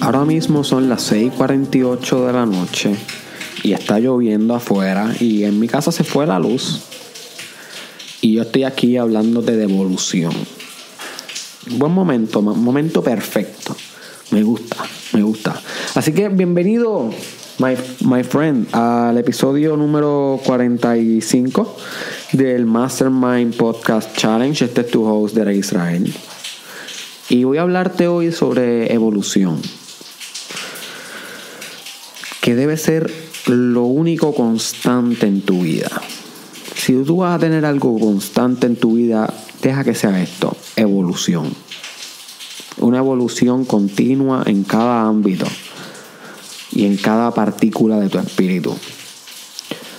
Ahora 0.00 0.24
mismo 0.24 0.64
son 0.64 0.88
las 0.88 1.12
6:48 1.12 2.26
de 2.26 2.32
la 2.32 2.46
noche 2.46 2.96
y 3.62 3.74
está 3.74 3.98
lloviendo 3.98 4.54
afuera 4.54 5.14
y 5.20 5.44
en 5.44 5.60
mi 5.60 5.68
casa 5.68 5.92
se 5.92 6.04
fue 6.04 6.26
la 6.26 6.38
luz. 6.38 6.80
Y 8.22 8.34
yo 8.34 8.42
estoy 8.42 8.64
aquí 8.64 8.96
hablándote 8.96 9.56
de 9.56 9.64
evolución. 9.64 10.32
Buen 11.72 11.92
momento, 11.92 12.40
momento 12.40 13.02
perfecto. 13.02 13.76
Me 14.30 14.42
gusta, 14.42 14.76
me 15.12 15.22
gusta. 15.22 15.60
Así 15.94 16.12
que 16.12 16.30
bienvenido, 16.30 17.10
my, 17.58 17.74
my 18.06 18.24
friend, 18.24 18.74
al 18.74 19.18
episodio 19.18 19.76
número 19.76 20.40
45 20.46 21.76
del 22.32 22.64
Mastermind 22.64 23.54
Podcast 23.54 24.16
Challenge. 24.16 24.64
Este 24.64 24.80
es 24.80 24.90
tu 24.90 25.04
host, 25.04 25.34
de 25.34 25.54
Israel. 25.54 26.10
Y 27.28 27.44
voy 27.44 27.58
a 27.58 27.62
hablarte 27.62 28.08
hoy 28.08 28.32
sobre 28.32 28.92
evolución 28.92 29.60
que 32.50 32.56
debe 32.56 32.76
ser 32.76 33.08
lo 33.46 33.84
único 33.84 34.34
constante 34.34 35.28
en 35.28 35.40
tu 35.40 35.62
vida. 35.62 35.88
Si 36.74 36.94
tú 37.04 37.18
vas 37.18 37.36
a 37.36 37.38
tener 37.38 37.64
algo 37.64 37.96
constante 37.96 38.66
en 38.66 38.74
tu 38.74 38.94
vida, 38.94 39.32
deja 39.62 39.84
que 39.84 39.94
sea 39.94 40.20
esto, 40.20 40.56
evolución. 40.74 41.54
Una 42.78 42.98
evolución 42.98 43.64
continua 43.64 44.42
en 44.46 44.64
cada 44.64 45.02
ámbito 45.02 45.46
y 46.72 46.86
en 46.86 46.96
cada 46.96 47.32
partícula 47.32 48.00
de 48.00 48.08
tu 48.08 48.18
espíritu. 48.18 48.74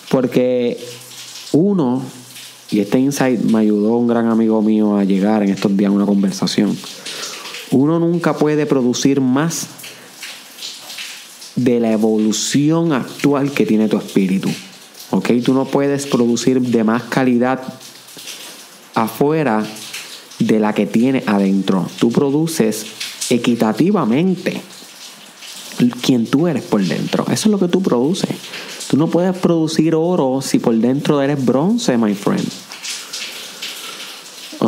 Porque 0.10 0.77
uno, 1.54 2.04
y 2.70 2.82
este 2.82 2.99
insight 2.99 3.40
me 3.40 3.60
ayudó 3.60 3.96
un 3.96 4.08
gran 4.10 4.27
amigo 4.27 4.62
mío 4.62 4.98
a 4.98 5.05
llegar 5.05 5.41
en 5.41 5.52
estos 5.52 5.77
días 5.77 5.90
a 5.90 5.94
una 5.94 6.05
conversación, 6.05 6.77
uno 7.72 7.98
nunca 7.98 8.36
puede 8.36 8.66
producir 8.66 9.22
más 9.22 9.70
de 11.64 11.80
la 11.80 11.92
evolución 11.92 12.94
actual 12.94 13.52
que 13.52 13.66
tiene 13.66 13.88
tu 13.88 13.98
espíritu. 13.98 14.49
¿Ok? 15.12 15.30
Tú 15.44 15.54
no 15.54 15.66
puedes 15.66 16.08
producir 16.08 16.62
de 16.62 16.84
más 16.84 17.04
calidad 17.04 17.62
afuera 18.96 19.66
de 20.40 20.60
la 20.60 20.74
que 20.74 20.85
tiene 20.85 21.24
adentro. 21.27 21.88
Tú 22.00 22.12
produces 22.12 22.85
equitativamente 23.30 24.62
quien 26.02 26.26
tú 26.26 26.48
eres 26.48 26.63
por 26.63 26.84
dentro. 26.84 27.24
Eso 27.26 27.48
es 27.48 27.52
lo 27.52 27.60
que 27.60 27.68
tú 27.68 27.82
produces. 27.82 28.30
Tú 28.90 28.98
no 28.98 29.07
puedes 29.07 29.35
producir 29.38 29.96
oro 29.96 30.41
si 30.41 30.60
por 30.60 30.76
dentro 30.76 31.22
eres 31.22 31.44
bronce, 31.44 31.98
my 31.98 32.13
friend. 32.13 32.48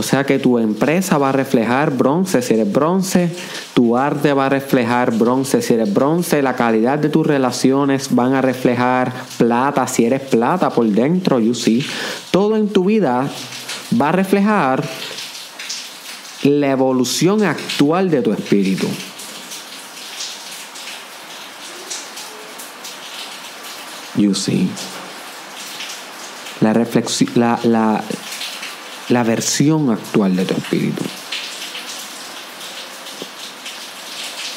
O 0.03 0.05
sea 0.05 0.25
que 0.25 0.37
tu 0.37 0.59
empresa 0.59 1.17
va 1.17 1.29
a 1.29 1.31
reflejar 1.31 1.89
bronce 1.91 2.41
si 2.41 2.55
eres 2.55 2.69
bronce, 2.69 3.33
tu 3.73 3.95
arte 3.95 4.33
va 4.33 4.47
a 4.47 4.49
reflejar 4.49 5.13
bronce 5.13 5.61
si 5.61 5.75
eres 5.75 5.93
bronce, 5.93 6.41
la 6.41 6.57
calidad 6.57 6.99
de 6.99 7.07
tus 7.07 7.25
relaciones 7.25 8.13
van 8.13 8.33
a 8.33 8.41
reflejar 8.41 9.13
plata 9.37 9.87
si 9.87 10.03
eres 10.03 10.19
plata 10.19 10.71
por 10.71 10.85
dentro, 10.87 11.39
you 11.39 11.53
see. 11.53 11.85
Todo 12.31 12.57
en 12.57 12.67
tu 12.67 12.83
vida 12.83 13.29
va 13.99 14.09
a 14.09 14.11
reflejar 14.11 14.83
la 16.43 16.71
evolución 16.71 17.41
actual 17.45 18.11
de 18.11 18.21
tu 18.21 18.33
espíritu. 18.33 18.89
You 24.17 24.35
see. 24.35 24.69
La, 26.59 26.73
reflexión, 26.73 27.31
la, 27.35 27.57
la, 27.63 28.03
la 29.13 29.23
versión 29.23 29.91
actual 29.91 30.35
de 30.35 30.45
tu 30.45 30.55
espíritu. 30.55 31.03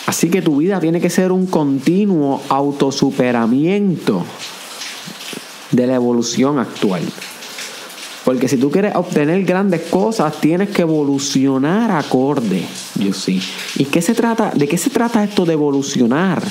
Así 0.07 0.31
que 0.31 0.41
tu 0.41 0.57
vida 0.57 0.81
tiene 0.81 1.01
que 1.01 1.11
ser 1.11 1.31
un 1.31 1.47
continuo 1.47 2.43
autosuperamiento 2.49 4.25
de 5.73 5.87
la 5.87 5.97
evolución 5.97 6.59
actual. 6.59 7.03
Porque 8.25 8.49
si 8.49 8.57
tú 8.57 8.71
quieres 8.71 8.97
obtener 8.97 9.45
grandes 9.45 9.83
cosas, 9.83 10.41
tienes 10.41 10.71
que 10.71 10.83
evolucionar 10.83 11.91
acorde. 11.91 12.65
Yo 12.95 13.13
sí. 13.13 13.41
¿Y 13.77 13.85
qué 13.85 14.01
se 14.01 14.15
trata? 14.15 14.53
¿De 14.55 14.67
qué 14.67 14.79
se 14.79 14.91
trata 14.91 15.23
esto 15.23 15.45
de 15.45 15.53
evolucionar? 15.53 16.43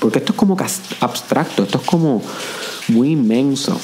Porque 0.00 0.18
esto 0.18 0.32
es 0.32 0.36
como 0.36 0.56
abstracto, 1.00 1.62
esto 1.62 1.78
es 1.78 1.84
como 1.84 2.22
muy 2.88 3.12
inmenso 3.12 3.78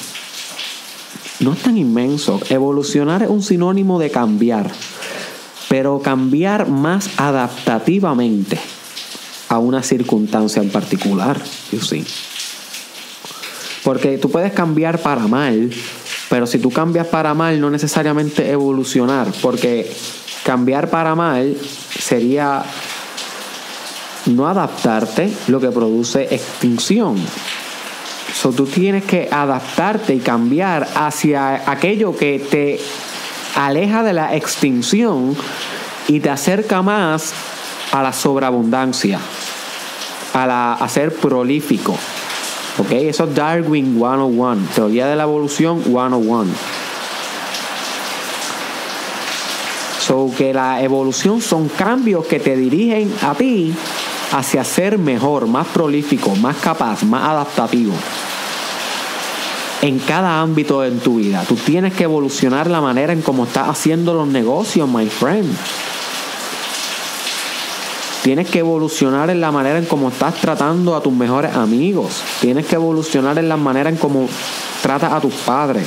no 1.42 1.52
es 1.52 1.62
tan 1.62 1.76
inmenso. 1.76 2.40
Evolucionar 2.48 3.22
es 3.22 3.30
un 3.30 3.42
sinónimo 3.42 3.98
de 3.98 4.10
cambiar, 4.10 4.70
pero 5.68 6.00
cambiar 6.00 6.68
más 6.68 7.10
adaptativamente 7.16 8.58
a 9.48 9.58
una 9.58 9.82
circunstancia 9.82 10.62
en 10.62 10.70
particular. 10.70 11.40
You. 11.70 11.80
Porque 13.84 14.18
tú 14.18 14.30
puedes 14.30 14.52
cambiar 14.52 15.00
para 15.00 15.26
mal, 15.26 15.70
pero 16.30 16.46
si 16.46 16.58
tú 16.58 16.70
cambias 16.70 17.08
para 17.08 17.34
mal, 17.34 17.60
no 17.60 17.68
necesariamente 17.70 18.50
evolucionar, 18.50 19.28
porque 19.42 19.90
cambiar 20.44 20.88
para 20.88 21.14
mal 21.14 21.56
sería 21.98 22.64
no 24.26 24.46
adaptarte, 24.46 25.32
lo 25.48 25.60
que 25.60 25.70
produce 25.70 26.34
extinción. 26.34 27.16
So, 28.42 28.50
tú 28.50 28.66
tienes 28.66 29.04
que 29.04 29.28
adaptarte 29.30 30.16
y 30.16 30.18
cambiar 30.18 30.88
hacia 30.96 31.70
aquello 31.70 32.16
que 32.16 32.40
te 32.40 32.80
aleja 33.54 34.02
de 34.02 34.12
la 34.14 34.34
extinción 34.34 35.36
y 36.08 36.18
te 36.18 36.28
acerca 36.28 36.82
más 36.82 37.34
a 37.92 38.02
la 38.02 38.12
sobreabundancia, 38.12 39.20
a, 40.34 40.46
la, 40.48 40.72
a 40.72 40.88
ser 40.88 41.14
prolífico. 41.14 41.96
¿Ok? 42.78 42.90
Eso 42.90 43.24
es 43.26 43.34
Darwin 43.36 43.94
101, 43.94 44.66
teoría 44.74 45.06
de 45.06 45.14
la 45.14 45.22
evolución 45.22 45.80
101. 45.84 46.46
So 50.00 50.32
que 50.36 50.52
la 50.52 50.82
evolución 50.82 51.40
son 51.40 51.68
cambios 51.68 52.26
que 52.26 52.40
te 52.40 52.56
dirigen 52.56 53.14
a 53.22 53.34
ti 53.36 53.72
hacia 54.32 54.64
ser 54.64 54.98
mejor, 54.98 55.46
más 55.46 55.68
prolífico, 55.68 56.34
más 56.34 56.56
capaz, 56.56 57.04
más 57.04 57.22
adaptativo. 57.22 57.94
En 59.82 59.98
cada 59.98 60.40
ámbito 60.40 60.80
de 60.80 60.92
tu 60.92 61.16
vida. 61.16 61.44
Tú 61.46 61.56
tienes 61.56 61.92
que 61.92 62.04
evolucionar 62.04 62.70
la 62.70 62.80
manera 62.80 63.12
en 63.12 63.20
cómo 63.20 63.44
estás 63.44 63.68
haciendo 63.68 64.14
los 64.14 64.28
negocios, 64.28 64.88
my 64.88 65.08
friend. 65.08 65.52
Tienes 68.22 68.48
que 68.48 68.60
evolucionar 68.60 69.30
en 69.30 69.40
la 69.40 69.50
manera 69.50 69.78
en 69.78 69.84
cómo 69.84 70.10
estás 70.10 70.36
tratando 70.36 70.94
a 70.94 71.02
tus 71.02 71.12
mejores 71.12 71.56
amigos. 71.56 72.22
Tienes 72.40 72.66
que 72.66 72.76
evolucionar 72.76 73.36
en 73.38 73.48
la 73.48 73.56
manera 73.56 73.90
en 73.90 73.96
cómo 73.96 74.28
tratas 74.80 75.12
a 75.12 75.20
tus 75.20 75.34
padres, 75.34 75.84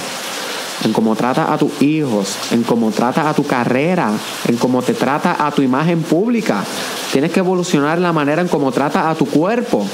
en 0.84 0.92
cómo 0.92 1.16
tratas 1.16 1.50
a 1.50 1.58
tus 1.58 1.82
hijos, 1.82 2.36
en 2.52 2.64
cómo 2.64 2.92
tratas 2.92 3.26
a 3.28 3.34
tu 3.34 3.48
carrera, 3.48 4.12
en 4.50 4.58
cómo 4.58 4.82
te 4.82 4.94
trata 4.94 5.48
a 5.48 5.52
tu 5.52 5.62
imagen 5.62 6.04
pública. 6.04 6.66
Tienes 7.14 7.32
que 7.32 7.40
evolucionar 7.40 8.00
la 8.00 8.12
manera 8.12 8.42
en 8.42 8.50
cómo 8.50 8.70
tratas 8.74 9.06
a 9.06 9.16
tu 9.16 9.26
cuerpo. 9.26 9.88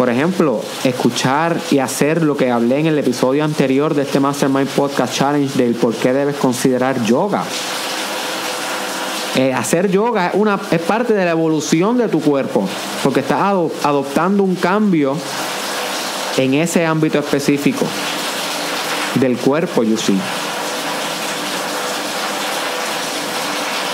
Por 0.00 0.08
ejemplo, 0.08 0.62
escuchar 0.82 1.60
y 1.70 1.78
hacer 1.78 2.22
lo 2.22 2.34
que 2.34 2.50
hablé 2.50 2.78
en 2.78 2.86
el 2.86 2.98
episodio 2.98 3.44
anterior 3.44 3.92
de 3.92 4.00
este 4.00 4.18
Mastermind 4.18 4.70
Podcast 4.70 5.14
Challenge 5.14 5.62
del 5.62 5.74
por 5.74 5.94
qué 5.94 6.14
debes 6.14 6.36
considerar 6.36 7.04
yoga. 7.04 7.44
Eh, 9.36 9.52
hacer 9.52 9.90
yoga 9.90 10.28
es, 10.28 10.34
una, 10.36 10.58
es 10.70 10.80
parte 10.80 11.12
de 11.12 11.26
la 11.26 11.32
evolución 11.32 11.98
de 11.98 12.08
tu 12.08 12.22
cuerpo, 12.22 12.66
porque 13.04 13.20
estás 13.20 13.42
adoptando 13.42 14.42
un 14.42 14.54
cambio 14.54 15.18
en 16.38 16.54
ese 16.54 16.86
ámbito 16.86 17.18
específico 17.18 17.84
del 19.16 19.36
cuerpo, 19.36 19.82
you 19.82 19.98
see. 19.98 20.18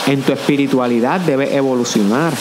en 0.06 0.22
tu 0.22 0.32
espiritualidad 0.32 1.20
debes 1.20 1.52
evolucionar. 1.52 2.32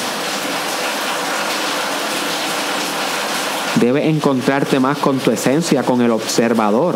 Debes 3.85 4.05
encontrarte 4.05 4.79
más 4.79 4.97
con 4.97 5.19
tu 5.19 5.29
esencia, 5.29 5.83
con 5.83 6.01
el 6.01 6.09
observador. 6.09 6.95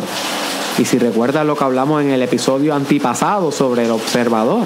Y 0.80 0.86
si 0.86 0.98
recuerdas 0.98 1.46
lo 1.46 1.56
que 1.56 1.64
hablamos 1.64 2.02
en 2.02 2.10
el 2.10 2.24
episodio 2.24 2.74
antipasado 2.74 3.52
sobre 3.52 3.86
el 3.86 3.92
observador, 3.92 4.66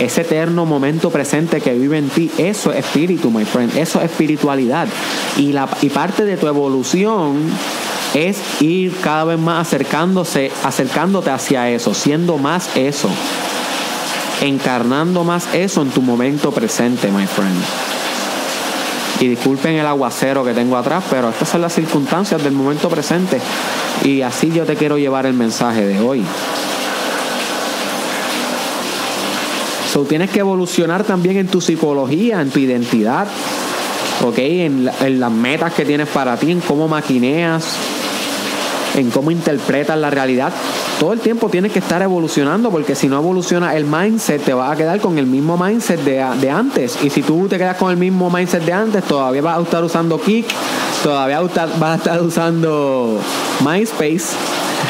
ese 0.00 0.22
eterno 0.22 0.66
momento 0.66 1.08
presente 1.10 1.60
que 1.60 1.72
vive 1.74 1.98
en 1.98 2.08
ti, 2.08 2.32
eso 2.36 2.72
es 2.72 2.84
espíritu, 2.84 3.30
my 3.30 3.44
friend, 3.44 3.76
eso 3.76 4.00
es 4.00 4.06
espiritualidad. 4.10 4.88
Y, 5.36 5.52
la, 5.52 5.68
y 5.80 5.90
parte 5.90 6.24
de 6.24 6.36
tu 6.36 6.48
evolución 6.48 7.36
es 8.12 8.36
ir 8.60 8.96
cada 9.00 9.22
vez 9.22 9.38
más 9.38 9.68
acercándose, 9.68 10.50
acercándote 10.64 11.30
hacia 11.30 11.70
eso, 11.70 11.94
siendo 11.94 12.38
más 12.38 12.76
eso 12.76 13.08
encarnando 14.40 15.22
más 15.22 15.54
eso 15.54 15.82
en 15.82 15.90
tu 15.90 16.02
momento 16.02 16.50
presente, 16.50 17.08
my 17.12 17.26
friend. 17.26 17.99
Y 19.20 19.28
disculpen 19.28 19.74
el 19.74 19.86
aguacero 19.86 20.42
que 20.44 20.54
tengo 20.54 20.78
atrás, 20.78 21.04
pero 21.10 21.28
estas 21.28 21.48
son 21.48 21.60
las 21.60 21.74
circunstancias 21.74 22.42
del 22.42 22.54
momento 22.54 22.88
presente. 22.88 23.38
Y 24.02 24.22
así 24.22 24.50
yo 24.50 24.64
te 24.64 24.76
quiero 24.76 24.96
llevar 24.96 25.26
el 25.26 25.34
mensaje 25.34 25.86
de 25.86 26.00
hoy. 26.00 26.24
So, 29.92 30.04
tienes 30.04 30.30
que 30.30 30.38
evolucionar 30.40 31.04
también 31.04 31.36
en 31.36 31.48
tu 31.48 31.60
psicología, 31.60 32.40
en 32.40 32.50
tu 32.50 32.60
identidad, 32.60 33.26
¿ok? 34.24 34.38
En, 34.38 34.90
en 35.00 35.20
las 35.20 35.32
metas 35.32 35.74
que 35.74 35.84
tienes 35.84 36.08
para 36.08 36.36
ti, 36.36 36.52
en 36.52 36.60
cómo 36.60 36.88
maquineas, 36.88 37.74
en 38.94 39.10
cómo 39.10 39.30
interpretas 39.30 39.98
la 39.98 40.08
realidad. 40.08 40.52
Todo 41.00 41.14
el 41.14 41.20
tiempo 41.20 41.48
tienes 41.48 41.72
que 41.72 41.78
estar 41.78 42.02
evolucionando 42.02 42.70
porque 42.70 42.94
si 42.94 43.08
no 43.08 43.16
evoluciona 43.16 43.74
el 43.74 43.86
mindset 43.86 44.44
te 44.44 44.52
vas 44.52 44.70
a 44.70 44.76
quedar 44.76 45.00
con 45.00 45.16
el 45.16 45.24
mismo 45.24 45.56
mindset 45.56 45.98
de, 46.04 46.22
de, 46.38 46.50
antes. 46.50 46.98
Y 47.02 47.08
si 47.08 47.22
tú 47.22 47.48
te 47.48 47.56
quedas 47.56 47.78
con 47.78 47.90
el 47.90 47.96
mismo 47.96 48.30
mindset 48.30 48.62
de 48.66 48.74
antes, 48.74 49.04
todavía 49.04 49.40
vas 49.40 49.58
a 49.58 49.62
estar 49.62 49.82
usando 49.82 50.20
Kick, 50.20 50.44
todavía 51.02 51.40
vas 51.40 51.56
a 51.56 51.94
estar 51.94 52.20
usando 52.20 53.18
MySpace. 53.64 54.36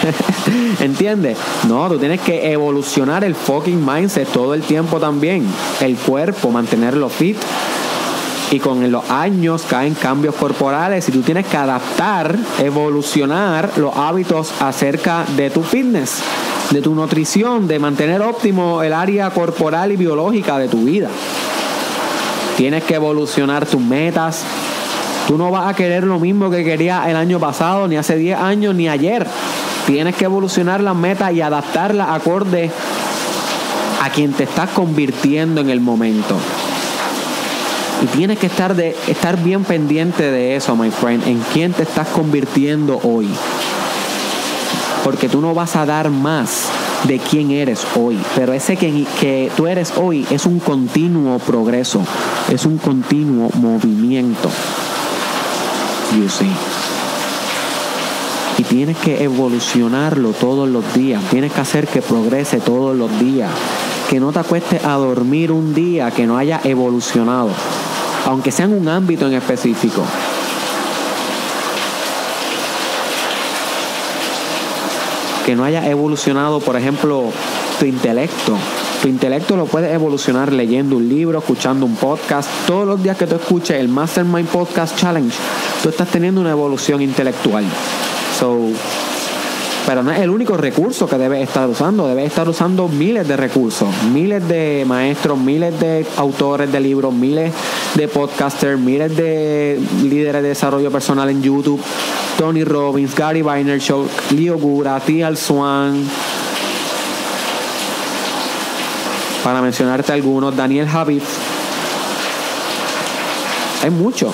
¿Entiendes? 0.80 1.38
No, 1.68 1.88
tú 1.88 1.96
tienes 1.96 2.20
que 2.22 2.50
evolucionar 2.50 3.22
el 3.22 3.36
fucking 3.36 3.86
mindset 3.86 4.26
todo 4.32 4.54
el 4.54 4.62
tiempo 4.62 4.98
también. 4.98 5.46
El 5.80 5.94
cuerpo, 5.94 6.50
mantenerlo 6.50 7.08
fit 7.08 7.36
y 8.50 8.58
con 8.58 8.90
los 8.90 9.08
años 9.10 9.64
caen 9.68 9.94
cambios 9.94 10.34
corporales 10.34 11.08
y 11.08 11.12
tú 11.12 11.22
tienes 11.22 11.46
que 11.46 11.56
adaptar, 11.56 12.36
evolucionar 12.58 13.70
los 13.76 13.94
hábitos 13.96 14.52
acerca 14.60 15.24
de 15.36 15.50
tu 15.50 15.62
fitness, 15.62 16.20
de 16.70 16.82
tu 16.82 16.94
nutrición, 16.94 17.68
de 17.68 17.78
mantener 17.78 18.20
óptimo 18.22 18.82
el 18.82 18.92
área 18.92 19.30
corporal 19.30 19.92
y 19.92 19.96
biológica 19.96 20.58
de 20.58 20.68
tu 20.68 20.84
vida. 20.84 21.08
Tienes 22.56 22.82
que 22.84 22.96
evolucionar 22.96 23.66
tus 23.66 23.80
metas. 23.80 24.42
Tú 25.28 25.38
no 25.38 25.50
vas 25.52 25.68
a 25.68 25.76
querer 25.76 26.04
lo 26.04 26.18
mismo 26.18 26.50
que 26.50 26.64
querías 26.64 27.06
el 27.06 27.16
año 27.16 27.38
pasado, 27.38 27.86
ni 27.86 27.96
hace 27.96 28.16
10 28.16 28.38
años, 28.38 28.74
ni 28.74 28.88
ayer. 28.88 29.26
Tienes 29.86 30.16
que 30.16 30.24
evolucionar 30.24 30.80
las 30.80 30.96
metas 30.96 31.32
y 31.32 31.40
adaptarlas 31.40 32.08
acorde 32.10 32.70
a 34.02 34.10
quien 34.10 34.32
te 34.32 34.44
estás 34.44 34.70
convirtiendo 34.70 35.60
en 35.60 35.70
el 35.70 35.80
momento. 35.80 36.36
Y 38.02 38.06
tienes 38.06 38.38
que 38.38 38.46
estar, 38.46 38.74
de, 38.74 38.96
estar 39.08 39.42
bien 39.42 39.64
pendiente 39.64 40.30
de 40.30 40.56
eso, 40.56 40.74
my 40.74 40.90
friend, 40.90 41.26
en 41.26 41.42
quién 41.52 41.74
te 41.74 41.82
estás 41.82 42.08
convirtiendo 42.08 42.98
hoy. 43.02 43.28
Porque 45.04 45.28
tú 45.28 45.42
no 45.42 45.54
vas 45.54 45.76
a 45.76 45.84
dar 45.84 46.08
más 46.08 46.68
de 47.04 47.18
quién 47.18 47.50
eres 47.50 47.86
hoy. 47.94 48.18
Pero 48.34 48.54
ese 48.54 48.76
que, 48.76 49.04
que 49.20 49.50
tú 49.54 49.66
eres 49.66 49.92
hoy 49.96 50.26
es 50.30 50.46
un 50.46 50.60
continuo 50.60 51.38
progreso, 51.40 52.02
es 52.50 52.64
un 52.64 52.78
continuo 52.78 53.50
movimiento. 53.54 54.48
You 56.16 56.28
see. 56.28 56.50
Y 58.56 58.62
tienes 58.62 58.96
que 58.96 59.22
evolucionarlo 59.22 60.30
todos 60.32 60.68
los 60.68 60.94
días. 60.94 61.22
Tienes 61.30 61.52
que 61.52 61.60
hacer 61.60 61.86
que 61.86 62.00
progrese 62.00 62.60
todos 62.60 62.96
los 62.96 63.18
días. 63.20 63.50
Que 64.08 64.20
no 64.20 64.32
te 64.32 64.38
acuestes 64.38 64.84
a 64.84 64.94
dormir 64.94 65.52
un 65.52 65.74
día 65.74 66.10
que 66.10 66.26
no 66.26 66.36
haya 66.36 66.60
evolucionado 66.64 67.50
aunque 68.26 68.50
sea 68.50 68.66
en 68.66 68.74
un 68.74 68.88
ámbito 68.88 69.26
en 69.26 69.34
específico. 69.34 70.02
Que 75.46 75.56
no 75.56 75.64
haya 75.64 75.88
evolucionado, 75.88 76.60
por 76.60 76.76
ejemplo, 76.76 77.30
tu 77.78 77.86
intelecto. 77.86 78.56
Tu 79.02 79.08
intelecto 79.08 79.56
lo 79.56 79.64
puedes 79.64 79.92
evolucionar 79.92 80.52
leyendo 80.52 80.96
un 80.96 81.08
libro, 81.08 81.38
escuchando 81.38 81.86
un 81.86 81.96
podcast. 81.96 82.48
Todos 82.66 82.86
los 82.86 83.02
días 83.02 83.16
que 83.16 83.26
tú 83.26 83.36
escuches 83.36 83.80
el 83.80 83.88
Mastermind 83.88 84.48
Podcast 84.48 84.96
Challenge, 84.96 85.34
tú 85.82 85.88
estás 85.88 86.08
teniendo 86.08 86.40
una 86.40 86.50
evolución 86.50 87.00
intelectual. 87.00 87.64
So, 88.38 88.68
pero 89.86 90.02
no 90.02 90.10
es 90.12 90.20
el 90.20 90.30
único 90.30 90.56
recurso 90.56 91.08
que 91.08 91.16
debes 91.16 91.48
estar 91.48 91.68
usando, 91.68 92.06
debes 92.06 92.26
estar 92.26 92.48
usando 92.48 92.88
miles 92.88 93.26
de 93.26 93.36
recursos, 93.36 93.88
miles 94.12 94.46
de 94.46 94.84
maestros, 94.86 95.38
miles 95.38 95.78
de 95.80 96.06
autores 96.16 96.70
de 96.70 96.80
libros, 96.80 97.12
miles 97.12 97.52
de 97.94 98.08
podcasters, 98.08 98.78
miles 98.78 99.16
de 99.16 99.80
líderes 100.02 100.42
de 100.42 100.48
desarrollo 100.48 100.90
personal 100.90 101.28
en 101.30 101.42
YouTube, 101.42 101.80
Tony 102.38 102.64
Robbins, 102.64 103.14
Gary 103.14 103.42
Vaynerchuk, 103.42 104.08
Leo 104.32 104.58
Gura, 104.58 105.00
Tial 105.00 105.36
Swan, 105.36 106.04
para 109.42 109.62
mencionarte 109.62 110.12
algunos, 110.12 110.56
Daniel 110.56 110.88
Javid. 110.88 111.22
Hay 113.82 113.90
mucho 113.90 114.32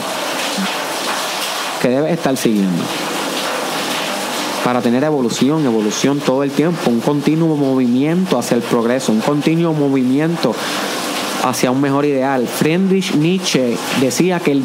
que 1.81 1.89
debes 1.89 2.13
estar 2.13 2.37
siguiendo 2.37 2.83
para 4.67 4.83
tener 4.83 5.05
evolución, 5.05 5.65
evolución 5.65 6.19
todo 6.19 6.43
el 6.43 6.51
tiempo, 6.51 6.91
un 6.91 6.99
continuo 6.99 7.57
movimiento 7.57 8.37
hacia 8.37 8.57
el 8.57 8.65
progreso, 8.65 9.13
un 9.13 9.21
continuo 9.21 9.73
movimiento 9.73 10.53
hacia 11.45 11.71
un 11.71 11.81
mejor 11.81 12.05
ideal. 12.05 12.49
Friedrich 12.49 13.15
Nietzsche 13.15 13.77
decía 14.01 14.41
que 14.41 14.61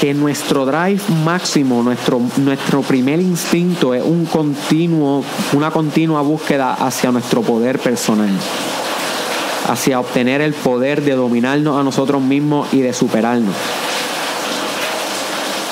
que 0.00 0.14
nuestro 0.14 0.64
drive 0.64 1.02
máximo, 1.24 1.82
nuestro, 1.82 2.20
nuestro 2.36 2.82
primer 2.82 3.20
instinto 3.20 3.94
es 3.94 4.04
un 4.04 4.26
continuo, 4.26 5.24
una 5.52 5.72
continua 5.72 6.22
búsqueda 6.22 6.74
hacia 6.74 7.10
nuestro 7.10 7.42
poder 7.42 7.80
personal, 7.80 8.30
hacia 9.68 9.98
obtener 9.98 10.40
el 10.40 10.54
poder 10.54 11.02
de 11.02 11.16
dominarnos 11.16 11.76
a 11.76 11.82
nosotros 11.82 12.22
mismos 12.22 12.72
y 12.72 12.80
de 12.80 12.92
superarnos. 12.92 13.56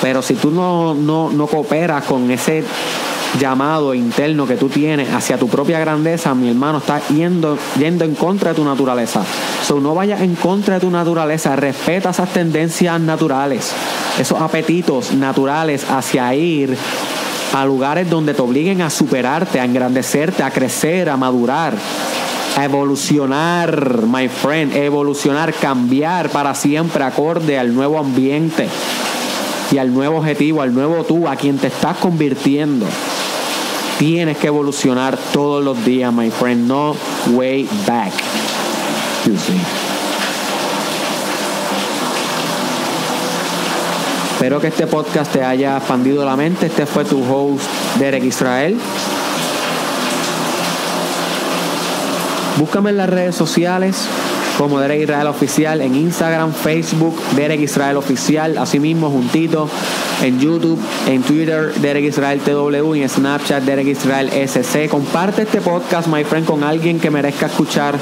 Pero 0.01 0.21
si 0.21 0.35
tú 0.35 0.51
no, 0.51 0.93
no, 0.93 1.47
cooperas 1.47 2.05
con 2.05 2.31
ese 2.31 2.63
llamado 3.39 3.93
interno 3.93 4.47
que 4.47 4.55
tú 4.55 4.69
tienes 4.69 5.13
hacia 5.13 5.37
tu 5.37 5.47
propia 5.47 5.79
grandeza, 5.79 6.33
mi 6.33 6.49
hermano, 6.49 6.79
está 6.79 7.01
yendo, 7.09 7.57
yendo 7.77 8.05
en 8.05 8.15
contra 8.15 8.49
de 8.49 8.55
tu 8.55 8.63
naturaleza. 8.63 9.21
So, 9.67 9.79
no 9.79 9.93
vayas 9.93 10.21
en 10.21 10.35
contra 10.35 10.75
de 10.75 10.79
tu 10.79 10.89
naturaleza, 10.89 11.55
respeta 11.55 12.11
esas 12.11 12.29
tendencias 12.29 12.99
naturales, 12.99 13.71
esos 14.17 14.41
apetitos 14.41 15.11
naturales 15.11 15.85
hacia 15.89 16.33
ir 16.33 16.75
a 17.53 17.65
lugares 17.65 18.09
donde 18.09 18.33
te 18.33 18.41
obliguen 18.41 18.81
a 18.81 18.89
superarte, 18.89 19.59
a 19.59 19.65
engrandecerte, 19.65 20.43
a 20.43 20.51
crecer, 20.51 21.09
a 21.09 21.17
madurar, 21.17 21.73
a 22.57 22.65
evolucionar, 22.65 24.03
my 24.03 24.27
friend, 24.27 24.75
evolucionar, 24.75 25.53
cambiar 25.53 26.29
para 26.29 26.55
siempre 26.55 27.03
acorde 27.03 27.59
al 27.59 27.73
nuevo 27.73 27.99
ambiente 27.99 28.67
y 29.71 29.77
al 29.77 29.93
nuevo 29.93 30.17
objetivo, 30.17 30.61
al 30.61 30.73
nuevo 30.73 31.03
tú, 31.03 31.27
a 31.27 31.35
quien 31.35 31.57
te 31.57 31.67
estás 31.67 31.97
convirtiendo. 31.97 32.85
Tienes 33.97 34.37
que 34.37 34.47
evolucionar 34.47 35.17
todos 35.33 35.63
los 35.63 35.83
días, 35.85 36.11
my 36.13 36.31
friend. 36.31 36.67
No 36.67 36.95
way 37.31 37.67
back. 37.85 38.13
Espero 44.33 44.61
que 44.61 44.67
este 44.67 44.87
podcast 44.87 45.31
te 45.33 45.43
haya 45.43 45.77
expandido 45.77 46.23
la 46.25 46.35
mente. 46.35 46.67
Este 46.67 46.85
fue 46.85 47.03
tu 47.03 47.21
host, 47.23 47.65
Derek 47.99 48.23
Israel. 48.23 48.77
Búscame 52.57 52.89
en 52.89 52.97
las 52.97 53.09
redes 53.09 53.35
sociales 53.35 54.07
como 54.59 54.81
Derek 54.81 55.03
Israel 55.03 55.27
Oficial 55.27 55.79
en 55.79 55.95
Instagram, 55.95 56.51
Facebook, 56.51 57.17
Derek 57.33 57.61
Israel 57.61 57.95
Oficial, 57.95 58.57
asimismo 58.57 59.09
juntito 59.09 59.69
en 60.21 60.37
YouTube, 60.37 60.77
en 61.07 61.23
Twitter, 61.23 61.73
Derek 61.75 62.03
Israel 62.03 62.41
TW 62.41 62.93
y 62.95 63.03
en 63.03 63.07
Snapchat, 63.07 63.63
Derek 63.63 63.87
Israel 63.87 64.29
SC. 64.29 64.89
Comparte 64.89 65.43
este 65.43 65.61
podcast, 65.61 66.09
my 66.09 66.25
friend, 66.25 66.45
con 66.45 66.65
alguien 66.65 66.99
que 66.99 67.09
merezca 67.09 67.45
escuchar 67.45 67.95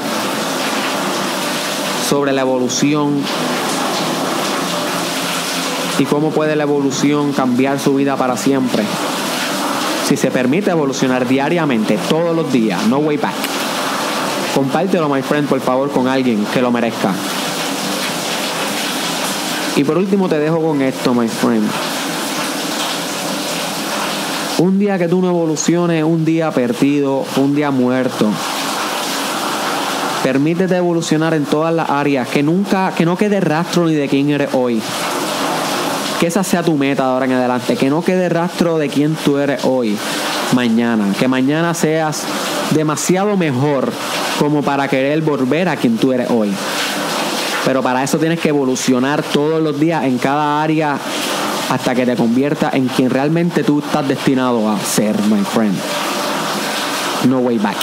sobre 2.08 2.32
la 2.32 2.40
evolución 2.40 3.22
y 6.00 6.04
cómo 6.06 6.30
puede 6.30 6.56
la 6.56 6.64
evolución 6.64 7.32
cambiar 7.34 7.78
su 7.78 7.94
vida 7.94 8.16
para 8.16 8.36
siempre. 8.36 8.82
Si 10.08 10.16
se 10.16 10.32
permite 10.32 10.72
evolucionar 10.72 11.28
diariamente, 11.28 11.96
todos 12.08 12.34
los 12.34 12.52
días, 12.52 12.84
no 12.88 12.98
way 12.98 13.16
back. 13.16 13.57
Compártelo, 14.58 15.08
my 15.08 15.22
friend, 15.22 15.48
por 15.48 15.60
favor, 15.60 15.88
con 15.92 16.08
alguien 16.08 16.44
que 16.52 16.60
lo 16.60 16.72
merezca. 16.72 17.14
Y 19.76 19.84
por 19.84 19.96
último 19.96 20.28
te 20.28 20.36
dejo 20.40 20.60
con 20.60 20.82
esto, 20.82 21.14
my 21.14 21.28
friend. 21.28 21.64
Un 24.58 24.80
día 24.80 24.98
que 24.98 25.06
tú 25.06 25.20
no 25.20 25.28
evoluciones, 25.28 26.02
un 26.02 26.24
día 26.24 26.50
perdido, 26.50 27.24
un 27.36 27.54
día 27.54 27.70
muerto. 27.70 28.26
Permítete 30.24 30.74
evolucionar 30.74 31.34
en 31.34 31.44
todas 31.44 31.72
las 31.72 31.88
áreas, 31.88 32.26
que 32.26 32.42
nunca, 32.42 32.92
que 32.96 33.04
no 33.04 33.16
quede 33.16 33.38
rastro 33.38 33.86
ni 33.86 33.94
de 33.94 34.08
quién 34.08 34.30
eres 34.30 34.48
hoy. 34.54 34.82
Que 36.18 36.26
esa 36.26 36.42
sea 36.42 36.64
tu 36.64 36.74
meta 36.76 37.04
de 37.04 37.10
ahora 37.10 37.26
en 37.26 37.32
adelante, 37.34 37.76
que 37.76 37.90
no 37.90 38.02
quede 38.02 38.28
rastro 38.28 38.76
de 38.76 38.88
quién 38.88 39.14
tú 39.24 39.38
eres 39.38 39.64
hoy, 39.64 39.96
mañana. 40.52 41.14
Que 41.16 41.28
mañana 41.28 41.74
seas 41.74 42.24
demasiado 42.74 43.36
mejor 43.36 43.92
como 44.38 44.62
para 44.62 44.88
querer 44.88 45.22
volver 45.22 45.68
a 45.68 45.76
quien 45.76 45.96
tú 45.98 46.12
eres 46.12 46.30
hoy. 46.30 46.52
Pero 47.64 47.82
para 47.82 48.02
eso 48.02 48.18
tienes 48.18 48.40
que 48.40 48.48
evolucionar 48.48 49.22
todos 49.22 49.62
los 49.62 49.78
días 49.78 50.04
en 50.04 50.18
cada 50.18 50.62
área 50.62 50.98
hasta 51.70 51.94
que 51.94 52.06
te 52.06 52.16
conviertas 52.16 52.74
en 52.74 52.88
quien 52.88 53.10
realmente 53.10 53.62
tú 53.62 53.80
estás 53.80 54.06
destinado 54.08 54.68
a 54.70 54.78
ser, 54.80 55.20
my 55.22 55.42
friend. 55.44 55.76
No 57.28 57.40
way 57.40 57.58
back. 57.58 57.76